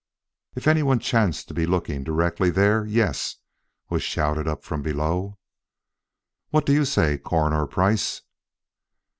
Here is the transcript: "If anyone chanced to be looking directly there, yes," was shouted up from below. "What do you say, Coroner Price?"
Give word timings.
"If 0.55 0.67
anyone 0.67 0.97
chanced 0.97 1.47
to 1.49 1.53
be 1.53 1.67
looking 1.67 2.03
directly 2.03 2.49
there, 2.49 2.87
yes," 2.87 3.35
was 3.91 4.01
shouted 4.01 4.47
up 4.47 4.63
from 4.63 4.81
below. 4.81 5.37
"What 6.49 6.65
do 6.65 6.73
you 6.73 6.85
say, 6.85 7.19
Coroner 7.19 7.67
Price?" 7.67 8.23